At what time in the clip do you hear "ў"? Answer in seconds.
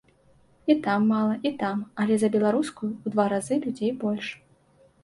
2.91-3.07